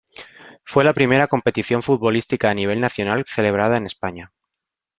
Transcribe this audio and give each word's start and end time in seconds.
Fue 0.63 0.83
la 0.83 0.93
primera 0.93 1.27
competición 1.27 1.83
futbolística 1.83 2.49
a 2.49 2.55
nivel 2.55 2.81
nacional 2.81 3.23
celebrada 3.27 3.77
en 3.77 3.85
España. 3.85 4.33